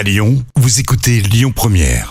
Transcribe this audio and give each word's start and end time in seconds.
À 0.00 0.02
Lyon, 0.02 0.42
vous 0.56 0.80
écoutez 0.80 1.20
Lyon 1.20 1.52
Première. 1.54 2.10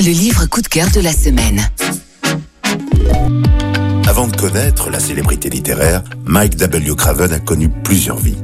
Le 0.00 0.10
livre 0.10 0.46
coup 0.46 0.60
de 0.60 0.66
cœur 0.66 0.90
de 0.90 0.98
la 0.98 1.12
semaine. 1.12 1.64
Avant 4.08 4.26
de 4.26 4.36
connaître 4.36 4.90
la 4.90 4.98
célébrité 4.98 5.50
littéraire, 5.50 6.02
Mike 6.24 6.56
W. 6.56 6.96
Craven 6.96 7.32
a 7.32 7.38
connu 7.38 7.68
plusieurs 7.68 8.18
vies. 8.18 8.42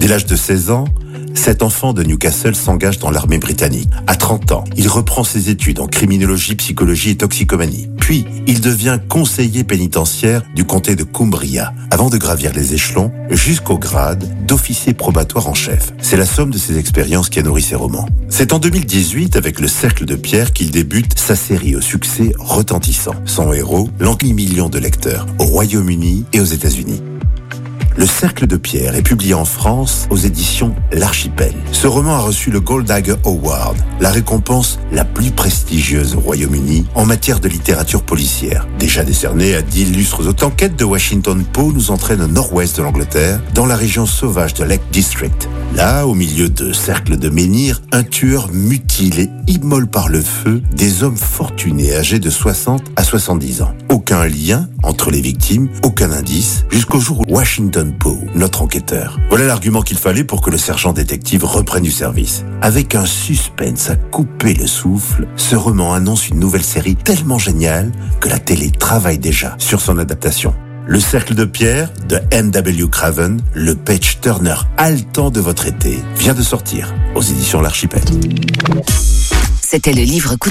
Dès 0.00 0.08
l'âge 0.08 0.26
de 0.26 0.34
16 0.34 0.72
ans, 0.72 0.86
cet 1.34 1.62
enfant 1.62 1.92
de 1.92 2.02
Newcastle 2.02 2.54
s'engage 2.54 2.98
dans 2.98 3.10
l'armée 3.10 3.38
britannique. 3.38 3.88
À 4.06 4.14
30 4.14 4.52
ans, 4.52 4.64
il 4.76 4.88
reprend 4.88 5.24
ses 5.24 5.50
études 5.50 5.80
en 5.80 5.86
criminologie, 5.86 6.54
psychologie 6.54 7.10
et 7.10 7.16
toxicomanie. 7.16 7.88
Puis, 7.98 8.24
il 8.46 8.60
devient 8.60 8.98
conseiller 9.08 9.64
pénitentiaire 9.64 10.42
du 10.54 10.64
comté 10.64 10.96
de 10.96 11.04
Cumbria, 11.04 11.72
avant 11.90 12.10
de 12.10 12.16
gravir 12.16 12.52
les 12.54 12.74
échelons 12.74 13.12
jusqu'au 13.30 13.78
grade 13.78 14.24
d'officier 14.46 14.94
probatoire 14.94 15.48
en 15.48 15.54
chef. 15.54 15.92
C'est 16.00 16.16
la 16.16 16.26
somme 16.26 16.50
de 16.50 16.58
ses 16.58 16.78
expériences 16.78 17.28
qui 17.28 17.38
a 17.38 17.42
nourri 17.42 17.62
ses 17.62 17.76
romans. 17.76 18.08
C'est 18.28 18.52
en 18.52 18.58
2018, 18.58 19.36
avec 19.36 19.60
le 19.60 19.68
Cercle 19.68 20.04
de 20.04 20.16
Pierre, 20.16 20.52
qu'il 20.52 20.70
débute 20.70 21.18
sa 21.18 21.36
série 21.36 21.76
au 21.76 21.80
succès 21.80 22.32
retentissant. 22.38 23.14
Son 23.24 23.52
héros, 23.52 23.90
l'anti-million 24.00 24.68
de 24.68 24.78
lecteurs, 24.78 25.26
au 25.38 25.44
Royaume-Uni 25.44 26.24
et 26.32 26.40
aux 26.40 26.44
États-Unis. 26.44 27.02
Le 27.96 28.06
Cercle 28.06 28.46
de 28.46 28.56
Pierre 28.56 28.94
est 28.94 29.02
publié 29.02 29.34
en 29.34 29.44
France 29.44 30.06
aux 30.10 30.16
éditions 30.16 30.74
L'Archipel. 30.92 31.54
Ce 31.72 31.86
roman 31.86 32.14
a 32.14 32.20
reçu 32.20 32.50
le 32.50 32.60
Gold 32.60 32.86
Dagger 32.86 33.16
Award, 33.24 33.76
la 34.00 34.10
récompense 34.10 34.78
la 34.92 35.04
plus 35.04 35.30
prestigieuse 35.30 36.14
au 36.14 36.20
Royaume-Uni 36.20 36.86
en 36.94 37.06
matière 37.06 37.40
de 37.40 37.48
littérature 37.48 38.02
policière. 38.02 38.66
Déjà 38.78 39.02
décerné 39.02 39.54
à 39.54 39.62
d'illustres 39.62 40.26
auteurs, 40.26 40.42
Enquête 40.42 40.76
de 40.76 40.84
Washington 40.84 41.44
Poe 41.44 41.72
nous 41.72 41.92
entraîne 41.92 42.20
au 42.20 42.26
nord-ouest 42.26 42.76
de 42.76 42.82
l'Angleterre, 42.82 43.40
dans 43.54 43.64
la 43.64 43.76
région 43.76 44.06
sauvage 44.06 44.54
de 44.54 44.64
Lake 44.64 44.82
District. 44.90 45.48
Là, 45.74 46.06
au 46.06 46.14
milieu 46.14 46.48
de 46.48 46.72
cercles 46.72 47.16
de 47.16 47.28
menhirs, 47.28 47.80
un 47.92 48.02
tueur 48.02 48.50
mutile 48.52 49.20
et 49.20 49.30
immole 49.46 49.86
par 49.86 50.08
le 50.08 50.20
feu 50.20 50.60
des 50.74 51.04
hommes 51.04 51.16
fortunés 51.16 51.94
âgés 51.94 52.18
de 52.18 52.28
60 52.28 52.82
à 52.96 53.04
70 53.04 53.62
ans. 53.62 53.74
Aucun 53.92 54.26
lien 54.26 54.70
entre 54.82 55.10
les 55.10 55.20
victimes, 55.20 55.68
aucun 55.82 56.12
indice, 56.12 56.64
jusqu'au 56.70 56.98
jour 56.98 57.20
où 57.20 57.24
Washington 57.34 57.92
Poe, 57.92 58.16
notre 58.34 58.62
enquêteur. 58.62 59.20
Voilà 59.28 59.44
l'argument 59.44 59.82
qu'il 59.82 59.98
fallait 59.98 60.24
pour 60.24 60.40
que 60.40 60.48
le 60.48 60.56
sergent 60.56 60.94
détective 60.94 61.44
reprenne 61.44 61.82
du 61.82 61.90
service. 61.90 62.42
Avec 62.62 62.94
un 62.94 63.04
suspense 63.04 63.90
à 63.90 63.96
couper 63.96 64.54
le 64.54 64.66
souffle, 64.66 65.28
ce 65.36 65.56
roman 65.56 65.92
annonce 65.92 66.30
une 66.30 66.38
nouvelle 66.38 66.64
série 66.64 66.96
tellement 66.96 67.38
géniale 67.38 67.92
que 68.18 68.30
la 68.30 68.38
télé 68.38 68.70
travaille 68.70 69.18
déjà 69.18 69.56
sur 69.58 69.82
son 69.82 69.98
adaptation. 69.98 70.54
Le 70.86 70.98
Cercle 70.98 71.34
de 71.34 71.44
Pierre 71.44 71.90
de 72.08 72.18
N.W. 72.30 72.88
Craven, 72.88 73.42
le 73.52 73.74
page 73.74 74.20
turner 74.22 74.56
haletant 74.78 75.28
de 75.28 75.40
votre 75.40 75.66
été, 75.66 75.98
vient 76.16 76.32
de 76.32 76.42
sortir 76.42 76.94
aux 77.14 77.20
éditions 77.20 77.60
L'Archipel. 77.60 78.00
C'était 79.60 79.92
le 79.92 80.02
livre 80.02 80.36
coup 80.36 80.50